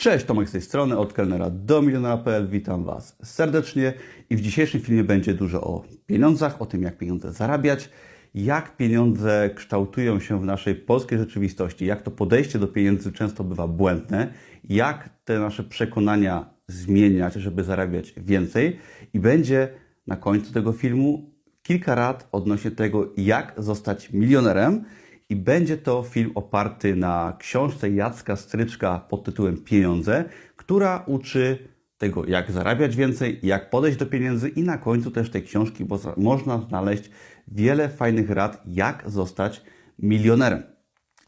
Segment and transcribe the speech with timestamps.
[0.00, 2.48] Cześć, Tomek z tej strony, od kelnera do milionera.pl.
[2.48, 3.92] Witam Was serdecznie
[4.30, 7.90] i w dzisiejszym filmie będzie dużo o pieniądzach, o tym jak pieniądze zarabiać,
[8.34, 13.68] jak pieniądze kształtują się w naszej polskiej rzeczywistości, jak to podejście do pieniędzy często bywa
[13.68, 14.32] błędne,
[14.64, 18.78] jak te nasze przekonania zmieniać, żeby zarabiać więcej
[19.14, 19.68] i będzie
[20.06, 21.30] na końcu tego filmu
[21.62, 24.84] kilka rad odnośnie tego, jak zostać milionerem
[25.30, 30.24] i będzie to film oparty na książce Jacka Stryczka pod tytułem Pieniądze,
[30.56, 35.42] która uczy tego, jak zarabiać więcej, jak podejść do pieniędzy i na końcu też tej
[35.42, 37.10] książki bo można znaleźć
[37.48, 39.62] wiele fajnych rad, jak zostać
[39.98, 40.62] milionerem.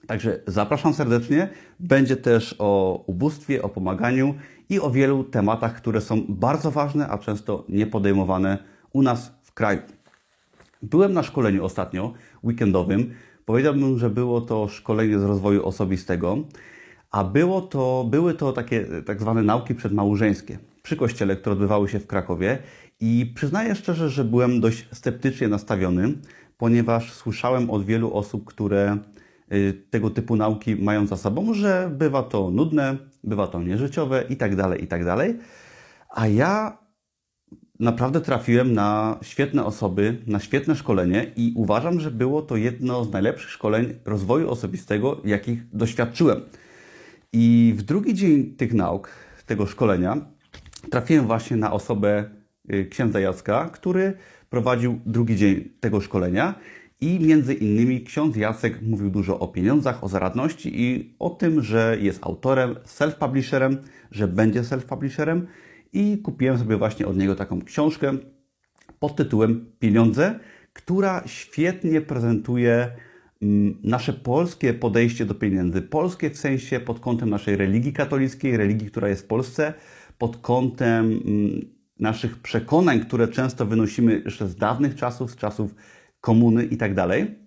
[0.06, 1.48] Także zapraszam serdecznie.
[1.80, 4.34] Będzie też o ubóstwie, o pomaganiu
[4.68, 8.58] i o wielu tematach, które są bardzo ważne, a często niepodejmowane
[8.92, 9.80] u nas w kraju.
[10.82, 12.12] Byłem na szkoleniu ostatnio,
[12.44, 13.14] weekendowym,
[13.44, 16.38] Powiedziałbym, że było to szkolenie z rozwoju osobistego,
[17.10, 21.98] a było to, były to takie tak zwane nauki przedmałżeńskie przy kościele, które odbywały się
[21.98, 22.58] w Krakowie
[23.00, 26.14] i przyznaję szczerze, że byłem dość sceptycznie nastawiony,
[26.58, 28.98] ponieważ słyszałem od wielu osób, które
[29.52, 34.36] y, tego typu nauki mają za sobą, że bywa to nudne, bywa to nieżyciowe i
[34.36, 35.02] tak dalej, i tak.
[36.10, 36.81] A ja
[37.82, 43.12] naprawdę trafiłem na świetne osoby, na świetne szkolenie i uważam, że było to jedno z
[43.12, 46.40] najlepszych szkoleń rozwoju osobistego, jakich doświadczyłem.
[47.32, 49.10] I w drugi dzień tych nauk,
[49.46, 50.16] tego szkolenia,
[50.90, 52.24] trafiłem właśnie na osobę
[52.72, 54.16] y, księdza Jacka, który
[54.50, 56.54] prowadził drugi dzień tego szkolenia.
[57.00, 61.96] I między innymi ksiądz Jacek mówił dużo o pieniądzach, o zaradności i o tym, że
[62.00, 63.76] jest autorem, self-publisherem,
[64.10, 65.40] że będzie self-publisherem
[65.92, 68.16] i kupiłem sobie właśnie od niego taką książkę
[68.98, 70.40] pod tytułem Pieniądze,
[70.72, 72.88] która świetnie prezentuje
[73.42, 75.82] mm, nasze polskie podejście do pieniędzy.
[75.82, 79.74] Polskie w sensie pod kątem naszej religii katolickiej, religii, która jest w Polsce,
[80.18, 81.60] pod kątem mm,
[81.98, 85.74] naszych przekonań, które często wynosimy jeszcze z dawnych czasów, z czasów
[86.20, 87.41] komuny i tak dalej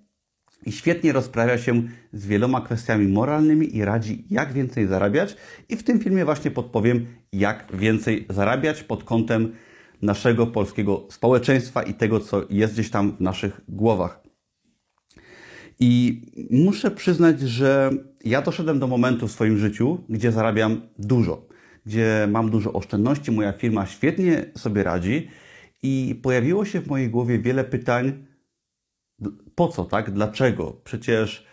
[0.66, 1.84] i świetnie rozprawia się
[2.14, 5.38] z wieloma kwestiami moralnymi i radzi, jak więcej zarabiać.
[5.70, 9.52] I w tym filmie właśnie podpowiem, jak więcej zarabiać pod kątem
[10.02, 14.24] naszego polskiego społeczeństwa i tego, co jest gdzieś tam w naszych głowach.
[15.80, 16.22] I
[16.52, 17.90] muszę przyznać, że
[18.26, 21.48] ja doszedłem do momentu w swoim życiu, gdzie zarabiam dużo,
[21.86, 25.28] gdzie mam dużo oszczędności, moja firma świetnie sobie radzi
[25.84, 28.26] i pojawiło się w mojej głowie wiele pytań,
[29.56, 30.12] po co, tak?
[30.12, 30.82] Dlaczego?
[30.84, 31.46] Przecież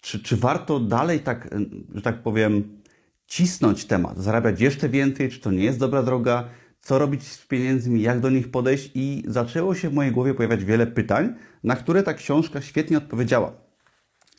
[0.00, 1.54] czy, czy warto dalej tak,
[1.94, 2.82] że tak powiem,
[3.26, 6.48] cisnąć temat, zarabiać jeszcze więcej, czy to nie jest dobra droga,
[6.80, 10.64] co robić z pieniędzmi, jak do nich podejść i zaczęło się w mojej głowie pojawiać
[10.64, 13.52] wiele pytań, na które ta książka świetnie odpowiedziała.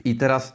[0.06, 0.54] I teraz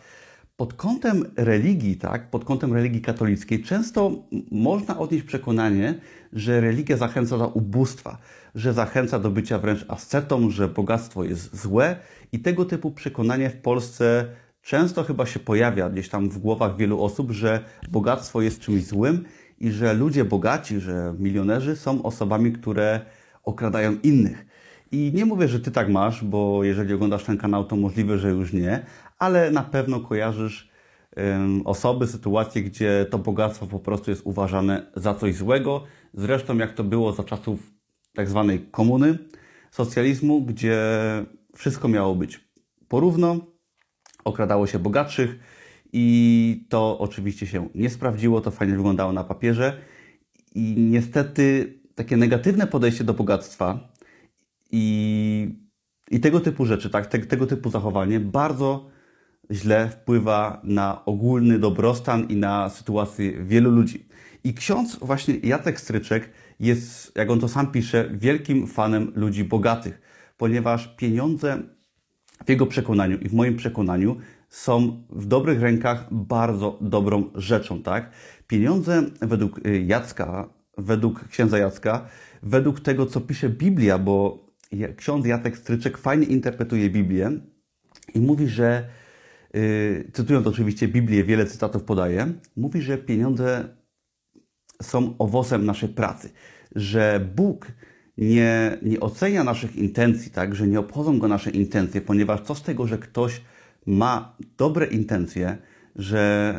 [0.56, 4.10] pod kątem religii, tak, pod kątem religii katolickiej, często
[4.50, 6.00] można odnieść przekonanie,
[6.32, 8.18] że religia zachęca do ubóstwa,
[8.54, 11.96] że zachęca do bycia wręcz ascetą, że bogactwo jest złe
[12.32, 14.26] i tego typu przekonanie w Polsce
[14.62, 19.24] często chyba się pojawia gdzieś tam w głowach wielu osób, że bogactwo jest czymś złym
[19.60, 23.00] i że ludzie bogaci, że milionerzy są osobami, które
[23.44, 24.46] okradają innych.
[24.92, 28.30] I nie mówię, że ty tak masz, bo jeżeli oglądasz ten kanał, to możliwe, że
[28.30, 28.86] już nie,
[29.18, 30.70] ale na pewno kojarzysz
[31.64, 35.84] osoby, sytuacje, gdzie to bogactwo po prostu jest uważane za coś złego.
[36.14, 37.72] Zresztą jak to było za czasów
[38.14, 39.18] tak zwanej komuny,
[39.70, 40.80] socjalizmu, gdzie
[41.56, 42.40] wszystko miało być
[42.88, 43.36] porówno,
[44.24, 45.38] okradało się bogatszych
[45.92, 49.80] i to oczywiście się nie sprawdziło, to fajnie wyglądało na papierze
[50.54, 53.92] i niestety takie negatywne podejście do bogactwa
[54.72, 55.48] i,
[56.10, 58.95] i tego typu rzeczy, tak, te, tego typu zachowanie bardzo
[59.50, 64.08] źle wpływa na ogólny dobrostan i na sytuację wielu ludzi.
[64.44, 66.30] I ksiądz właśnie Jacek Stryczek
[66.60, 70.00] jest, jak on to sam pisze, wielkim fanem ludzi bogatych,
[70.36, 71.62] ponieważ pieniądze
[72.46, 74.16] w jego przekonaniu i w moim przekonaniu
[74.48, 78.10] są w dobrych rękach bardzo dobrą rzeczą, tak?
[78.46, 82.06] Pieniądze według y, Jacka, według księdza Jacka,
[82.42, 84.46] według tego, co pisze Biblia, bo
[84.96, 87.30] ksiądz Jacek Stryczek fajnie interpretuje Biblię
[88.14, 88.88] i mówi, że
[89.56, 93.68] yy, cytując oczywiście Biblię, wiele cytatów podaje, mówi, że pieniądze
[94.82, 96.30] są owocem naszej pracy,
[96.74, 97.66] że Bóg
[98.18, 102.62] nie, nie ocenia naszych intencji, tak, że nie obchodzą go nasze intencje, ponieważ co z
[102.62, 103.40] tego, że ktoś
[103.86, 105.58] ma dobre intencje,
[105.96, 106.54] że,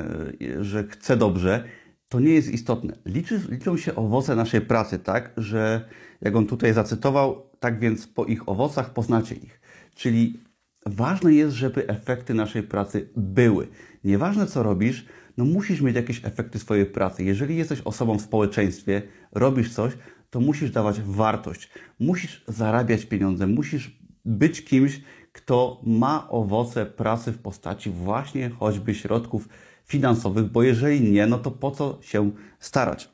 [0.61, 1.63] że chce dobrze,
[2.09, 2.97] to nie jest istotne.
[3.05, 5.89] Liczy, liczą się owoce naszej pracy, tak, że
[6.21, 9.61] jak on tutaj zacytował, tak więc po ich owocach poznacie ich.
[9.95, 10.39] Czyli
[10.89, 13.67] ważne jest, żeby efekty naszej pracy były.
[14.03, 15.05] Nieważne co robisz,
[15.37, 17.23] no musisz mieć jakieś efekty swojej pracy.
[17.23, 19.01] Jeżeli jesteś osobą w społeczeństwie,
[19.31, 19.93] robisz coś,
[20.29, 21.69] to musisz dawać wartość.
[21.99, 25.01] Musisz zarabiać pieniądze, musisz być kimś,
[25.31, 29.49] kto ma owoce pracy w postaci właśnie choćby środków
[29.85, 33.09] finansowych, bo jeżeli nie, no to po co się starać?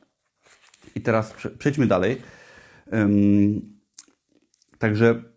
[0.94, 2.16] I teraz przejdźmy dalej.
[4.78, 5.33] Także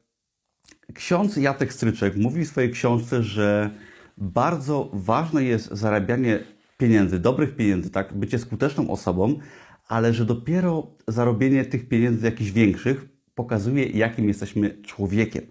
[0.94, 3.69] ksiądz Jacek Stryczek mówi w swojej książce, że
[4.18, 6.39] bardzo ważne jest zarabianie
[6.78, 9.39] pieniędzy, dobrych pieniędzy, tak, bycie skuteczną osobą,
[9.88, 13.06] ale że dopiero zarobienie tych pieniędzy jakichś większych
[13.36, 15.45] pokazuje, jakim jesteśmy człowiekiem.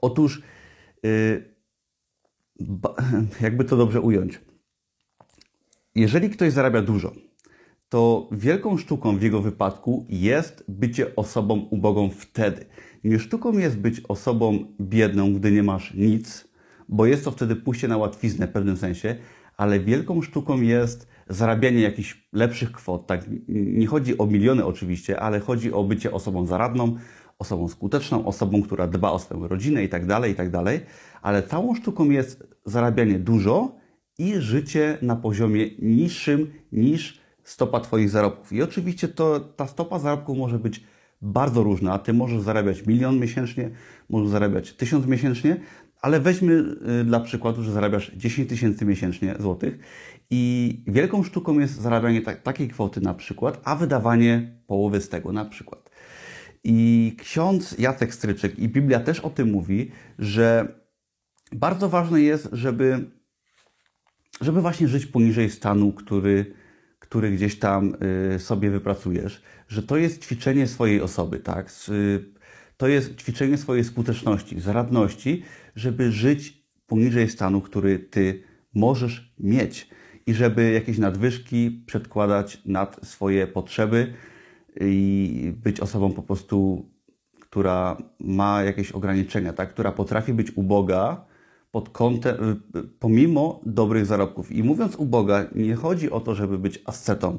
[0.00, 0.42] Otóż,
[1.02, 1.54] yy,
[3.40, 4.40] jakby to dobrze ująć,
[5.94, 7.12] jeżeli ktoś zarabia dużo,
[7.88, 12.66] to wielką sztuką w jego wypadku jest bycie osobą ubogą wtedy.
[13.04, 16.48] Nie sztuką jest być osobą biedną, gdy nie masz nic,
[16.88, 19.16] bo jest to wtedy pójście na łatwiznę w pewnym sensie,
[19.56, 23.06] ale wielką sztuką jest zarabianie jakichś lepszych kwot.
[23.06, 23.24] Tak?
[23.48, 26.96] Nie chodzi o miliony oczywiście, ale chodzi o bycie osobą zaradną,
[27.38, 30.80] osobą skuteczną, osobą, która dba o swoją rodzinę i tak dalej, i tak dalej.
[31.22, 33.76] Ale całą sztuką jest zarabianie dużo
[34.18, 38.52] i życie na poziomie niższym niż stopa Twoich zarobków.
[38.52, 40.84] I oczywiście to, ta stopa zarobków może być
[41.22, 41.98] bardzo różna.
[41.98, 43.70] Ty możesz zarabiać milion miesięcznie,
[44.10, 45.60] możesz zarabiać tysiąc miesięcznie,
[46.00, 46.64] ale weźmy
[47.00, 49.78] y, dla przykładu, że zarabiasz 10 tysięcy miesięcznie złotych
[50.30, 55.32] i wielką sztuką jest zarabianie ta takiej kwoty na przykład, a wydawanie połowy z tego
[55.32, 55.90] na przykład.
[56.64, 60.74] I ksiądz Jacek Stryczek i Biblia też o tym mówi, że
[61.52, 63.10] bardzo ważne jest, żeby,
[64.40, 66.54] żeby właśnie żyć poniżej stanu, który,
[67.08, 67.96] który gdzieś tam
[68.34, 71.70] y, sobie wypracujesz, że to jest ćwiczenie swojej osoby, tak?
[72.76, 75.42] To jest ćwiczenie swojej skuteczności, zaradności,
[75.76, 78.42] żeby żyć poniżej stanu, który ty
[78.74, 79.88] możesz mieć
[80.26, 84.14] i żeby jakieś nadwyżki przedkładać nad swoje potrzeby
[84.80, 86.88] i być osobą po prostu,
[87.40, 89.70] która ma jakieś ograniczenia, tak?
[89.70, 91.27] która potrafi być uboga
[91.70, 92.62] pod kątem,
[92.98, 94.52] pomimo dobrych zarobków.
[94.52, 97.38] I mówiąc uboga, nie chodzi o to, żeby być ascetą,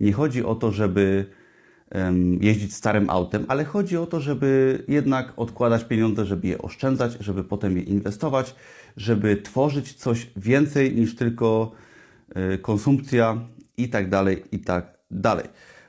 [0.00, 1.26] nie chodzi o to, żeby
[2.40, 7.44] jeździć starym autem, ale chodzi o to, żeby jednak odkładać pieniądze, żeby je oszczędzać, żeby
[7.44, 8.54] potem je inwestować,
[8.96, 11.72] żeby tworzyć coś więcej niż tylko
[12.34, 15.46] e, konsumpcja i tak dalej, i tak dalej.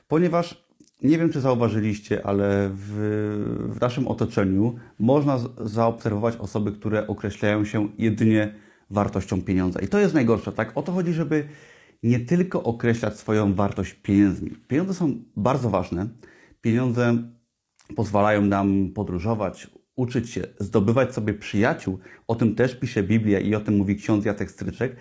[0.08, 0.61] Ponieważ
[1.02, 2.90] nie wiem, czy zauważyliście, ale w,
[3.76, 8.54] w naszym otoczeniu można zaobserwować osoby, które określają się jedynie
[8.90, 9.80] wartością pieniądza.
[9.80, 10.72] I to jest najgorsze, tak?
[10.74, 11.48] O to chodzi, żeby
[12.02, 14.50] nie tylko określać swoją wartość pieniędzmi.
[14.68, 16.08] Pieniądze są bardzo ważne.
[16.60, 17.16] Pieniądze
[17.96, 21.98] pozwalają nam podróżować, uczyć się, zdobywać sobie przyjaciół.
[22.28, 24.96] O tym też pisze Biblia i o tym mówi ksiądz Jacek Stryczek,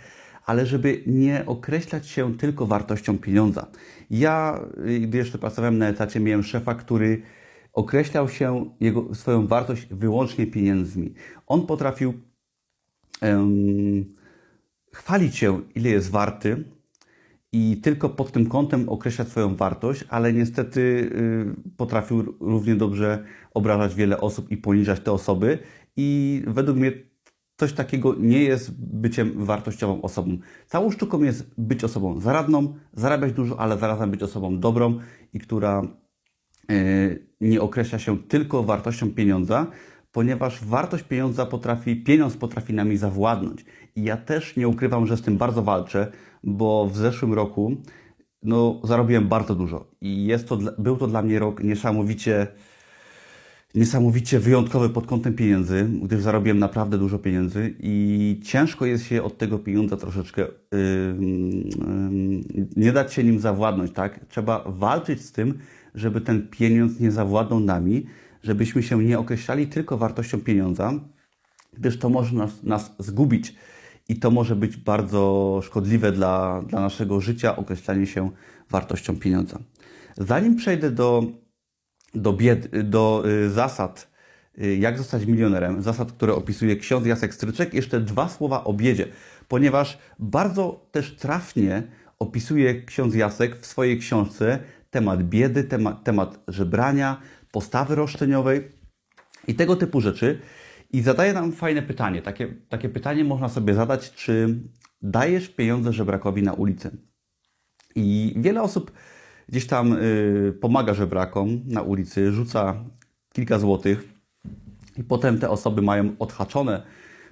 [0.45, 3.67] ale żeby nie określać się tylko wartością pieniądza.
[4.09, 4.65] Ja,
[5.01, 7.21] gdy jeszcze pracowałem na etacie, miałem szefa, który
[7.73, 11.13] określał się jego, swoją wartość wyłącznie pieniędzmi.
[11.47, 12.13] On potrafił
[13.21, 14.05] um,
[14.93, 16.63] chwalić się, ile jest warty,
[17.53, 23.23] i tylko pod tym kątem określa swoją wartość, ale niestety y, potrafił równie dobrze
[23.53, 25.59] obrażać wiele osób i poniżać te osoby.
[25.95, 26.91] I według mnie
[27.61, 30.37] coś takiego nie jest byciem wartościową osobą.
[30.67, 34.99] Całą sztuką jest być osobą zaradną, zarabiać dużo, ale zarazem być osobą dobrą
[35.33, 35.81] i która
[36.71, 39.67] y, nie określa się tylko wartością pieniądza,
[40.11, 43.65] ponieważ wartość pieniądza potrafi, pieniądz potrafi nami zawładnąć.
[43.95, 46.11] I ja też nie ukrywam, że z tym bardzo walczę,
[46.43, 47.77] bo w zeszłym roku
[48.43, 52.47] no, zarobiłem bardzo dużo i jest to, był to dla mnie rok niesamowicie,
[53.75, 59.37] niesamowicie wyjątkowy pod kątem pieniędzy, gdyż zarobiłem naprawdę dużo pieniędzy i ciężko jest się od
[59.37, 60.47] tego pieniądza troszeczkę yy,
[62.57, 64.25] yy, nie dać się nim zawładnąć, tak?
[64.29, 65.57] Trzeba walczyć z tym,
[65.95, 68.05] żeby ten pieniądz nie zawładnął nami,
[68.43, 70.93] żebyśmy się nie określali tylko wartością pieniądza,
[71.73, 73.55] gdyż to może nas, nas zgubić
[74.09, 78.31] i to może być bardzo szkodliwe dla, dla naszego życia, określanie się
[78.69, 79.59] wartością pieniądza.
[80.17, 81.23] Zanim przejdę do,
[82.13, 84.11] do, bied, do y, zasad,
[84.61, 89.07] y, jak zostać milionerem, zasad, które opisuje ksiądz Jacek Stryczek, jeszcze dwa słowa o biedzie,
[89.47, 91.83] ponieważ bardzo też trafnie
[92.19, 94.59] opisuje ksiądz Jacek w swojej książce
[94.91, 98.71] temat biedy, temat, temat żebrania, postawy roszczeniowej
[99.47, 100.39] i tego typu rzeczy.
[100.93, 102.21] I zadaje nam fajne pytanie.
[102.21, 104.59] Takie, takie pytanie można sobie zadać, czy
[105.01, 106.97] dajesz pieniądze żebrakowi na ulicy?
[107.95, 108.91] I wiele osób
[109.51, 112.83] gdzieś tam y, pomaga żebrakom na ulicy, rzuca
[113.33, 114.13] kilka złotych
[114.97, 116.83] i potem te osoby mają odhaczone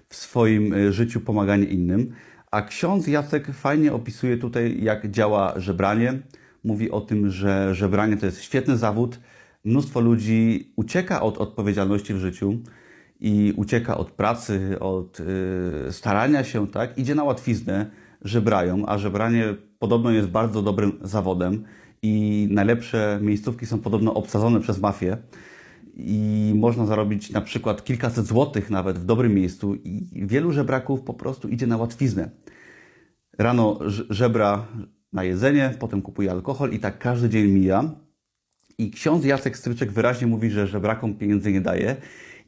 [0.10, 2.12] w swoim y, życiu pomaganie innym.
[2.52, 6.20] A ksiądz Jacek fajnie opisuje tutaj, jak działa żebranie.
[6.64, 9.20] Mówi o tym, że żebranie to jest świetny zawód.
[9.66, 12.58] Mnóstwo ludzi ucieka od odpowiedzialności w życiu
[13.20, 16.98] i ucieka od pracy, od yy, starania się, tak?
[16.98, 17.86] Idzie na łatwiznę,
[18.22, 21.66] żebrają, a żebranie podobno jest bardzo dobrym zawodem
[22.02, 25.18] i najlepsze miejscówki są podobno obsadzone przez mafię
[25.96, 31.14] i można zarobić na przykład kilkaset złotych nawet w dobrym miejscu i wielu żebraków po
[31.14, 32.30] prostu idzie na łatwiznę.
[33.38, 33.80] Rano
[34.10, 34.68] żebra
[35.14, 37.92] na jedzenie, potem kupuje alkohol i tak każdy dzień mija.
[38.78, 41.96] I ksiądz Jacek Stryczek wyraźnie mówi, że żebrakom pieniędzy nie daje.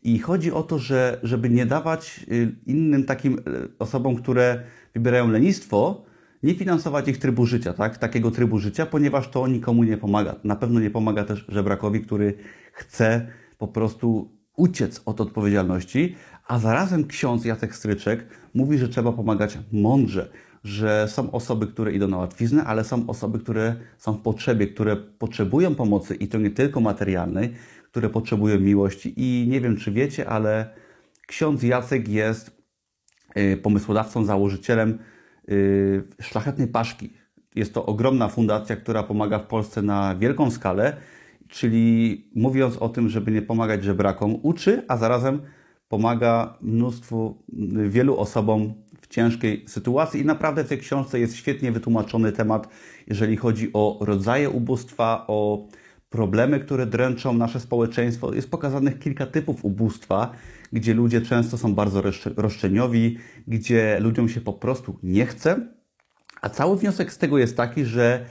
[0.04, 3.42] I chodzi o to, że żeby nie dawać y, innym takim y,
[3.80, 6.06] osobom, które wybierają lenistwo,
[6.44, 7.98] nie finansować ich trybu życia, tak?
[7.98, 10.36] takiego trybu życia, ponieważ to nikomu nie pomaga.
[10.44, 12.34] Na pewno nie pomaga też żebrakowi, który
[12.74, 16.16] chce po prostu uciec od odpowiedzialności,
[16.48, 20.32] a zarazem ksiądz Jacek Stryczek mówi, że trzeba pomagać mądrze,
[20.64, 24.96] że są osoby, które idą na łatwiznę, ale są osoby, które są w potrzebie, które
[24.96, 27.54] potrzebują pomocy i to nie tylko materialnej,
[27.92, 29.14] które potrzebują miłości.
[29.18, 30.74] I nie wiem, czy wiecie, ale
[31.28, 32.62] ksiądz Jacek jest
[33.38, 35.00] y, pomysłodawcą, założycielem
[36.22, 37.14] Szlachetnej Paszki.
[37.56, 40.98] Jest to ogromna fundacja, która pomaga w Polsce na wielką skalę,
[41.48, 45.42] czyli mówiąc o tym, żeby nie pomagać żebrakom, uczy, a zarazem
[45.90, 47.44] pomaga mnóstwu,
[47.88, 52.68] wielu osobom w ciężkiej sytuacji i naprawdę w tej książce jest świetnie wytłumaczony temat,
[53.08, 55.68] jeżeli chodzi o rodzaje ubóstwa, o
[56.12, 58.34] problemy, które dręczą nasze społeczeństwo.
[58.34, 60.32] Jest pokazanych kilka typów ubóstwa,
[60.74, 62.04] gdzie ludzie często są bardzo
[62.36, 65.68] roszczeniowi, gdzie ludziom się po prostu nie chce.
[66.42, 68.26] A cały wniosek z tego jest taki, że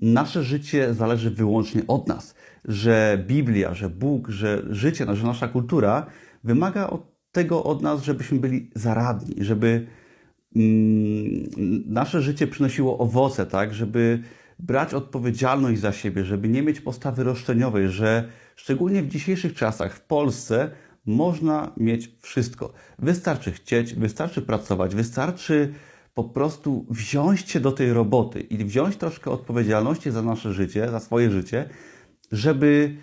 [0.00, 2.34] nasze życie zależy wyłącznie od nas,
[2.64, 6.06] że Biblia, że Bóg, że życie, że nasza kultura
[6.44, 9.86] wymaga od tego od nas, żebyśmy byli zaradni, żeby
[10.56, 11.50] mm,
[11.86, 14.22] nasze życie przynosiło owoce, tak, żeby
[14.62, 20.00] brać odpowiedzialność za siebie, żeby nie mieć postawy roszczeniowej, że szczególnie w dzisiejszych czasach w
[20.00, 20.70] Polsce
[21.06, 22.72] można mieć wszystko.
[22.98, 25.74] Wystarczy chcieć, wystarczy pracować, wystarczy
[26.14, 31.00] po prostu wziąć się do tej roboty i wziąć troszkę odpowiedzialności za nasze życie, za
[31.00, 31.68] swoje życie,
[32.32, 32.96] żeby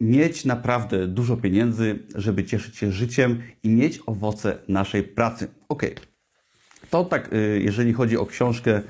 [0.00, 5.48] mieć naprawdę dużo pieniędzy, żeby cieszyć się życiem i mieć owoce naszej pracy.
[5.68, 5.82] Ok,
[6.90, 8.82] to tak, y, jeżeli chodzi o książkę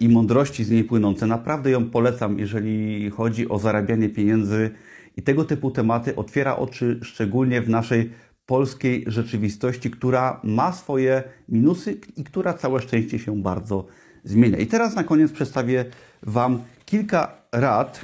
[0.00, 4.70] i mądrości z niej płynące, naprawdę ją polecam, jeżeli chodzi o zarabianie pieniędzy
[5.16, 6.16] i tego typu tematy.
[6.16, 8.10] Otwiera oczy szczególnie w naszej
[8.46, 13.86] polskiej rzeczywistości, która ma swoje minusy i która całe szczęście się bardzo
[14.24, 14.58] zmienia.
[14.58, 15.84] I teraz na koniec przedstawię
[16.22, 18.00] Wam kilka rad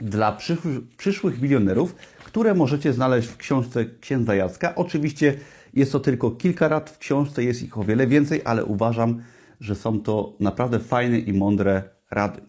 [0.00, 4.74] dla przyszłych, przyszłych milionerów, które możecie znaleźć w książce księdza Jacka.
[4.74, 5.34] Oczywiście
[5.74, 9.35] jest to tylko kilka rad, w książce jest ich o wiele więcej, ale uważam, że
[9.74, 12.40] są to naprawdę fajne i mądre rady.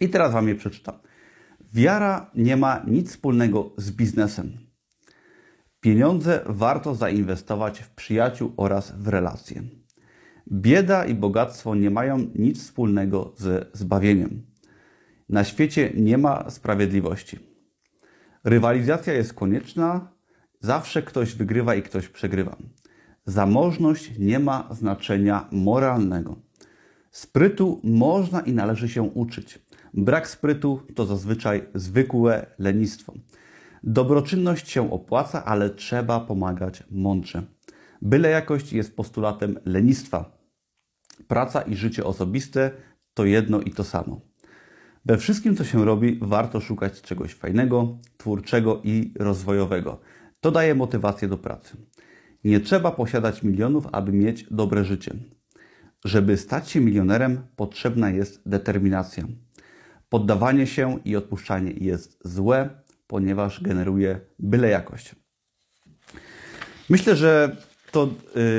[0.00, 0.98] I teraz Wam je przeczytam.
[1.72, 4.58] Wiara nie ma nic wspólnego z biznesem.
[5.80, 9.62] Pieniądze warto zainwestować w przyjaciół oraz w relacje.
[10.52, 14.46] Bieda i bogactwo nie mają nic wspólnego ze zbawieniem.
[15.28, 17.38] Na świecie nie ma sprawiedliwości.
[18.44, 20.12] Rywalizacja jest konieczna,
[20.60, 22.56] zawsze ktoś wygrywa i ktoś przegrywa.
[23.28, 26.36] Zamożność nie ma znaczenia moralnego.
[27.10, 29.58] Sprytu można i należy się uczyć.
[29.94, 33.14] Brak sprytu to zazwyczaj zwykłe lenistwo.
[33.82, 37.42] Dobroczynność się opłaca, ale trzeba pomagać mądrze.
[38.02, 40.38] Byle jakość jest postulatem lenistwa.
[41.26, 42.70] Praca i życie osobiste
[43.14, 44.20] to jedno i to samo.
[45.04, 50.00] We wszystkim, co się robi, warto szukać czegoś fajnego, twórczego i rozwojowego.
[50.40, 51.76] To daje motywację do pracy.
[52.44, 55.14] Nie trzeba posiadać milionów, aby mieć dobre życie.
[56.04, 59.24] Żeby stać się milionerem, potrzebna jest determinacja.
[60.08, 62.70] Poddawanie się i odpuszczanie jest złe,
[63.06, 65.14] ponieważ generuje byle jakość.
[66.90, 67.56] Myślę, że
[67.92, 68.08] to,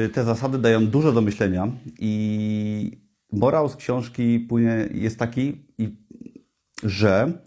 [0.06, 1.68] y, te zasady dają dużo do myślenia
[2.00, 5.66] i morał z książki płynie, jest taki,
[6.84, 7.42] że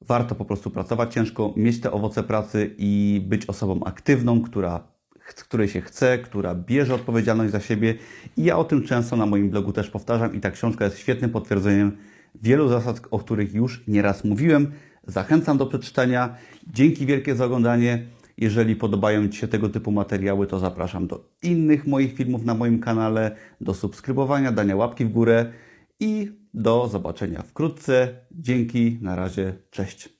[0.00, 4.95] warto po prostu pracować ciężko, mieć te owoce pracy i być osobą aktywną, która,
[5.34, 7.94] której się chce, która bierze odpowiedzialność za siebie.
[8.36, 11.30] I ja o tym często na moim blogu też powtarzam i ta książka jest świetnym
[11.30, 11.96] potwierdzeniem
[12.42, 14.72] wielu zasad, o których już nieraz mówiłem.
[15.06, 16.36] Zachęcam do przeczytania.
[16.66, 18.06] Dzięki wielkie za oglądanie.
[18.38, 22.80] Jeżeli podobają Ci się tego typu materiały, to zapraszam do innych moich filmów na moim
[22.80, 25.52] kanale, do subskrybowania, dania łapki w górę
[26.00, 28.08] i do zobaczenia wkrótce.
[28.30, 30.15] Dzięki, na razie, cześć.